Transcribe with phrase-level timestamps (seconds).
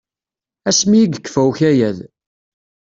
[0.69, 1.97] Asmi i yekfa ukayad.